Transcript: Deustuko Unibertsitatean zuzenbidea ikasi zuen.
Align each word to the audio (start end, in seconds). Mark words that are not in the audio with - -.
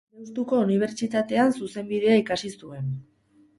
Deustuko 0.19 0.61
Unibertsitatean 0.67 1.53
zuzenbidea 1.59 2.19
ikasi 2.25 2.53
zuen. 2.57 2.91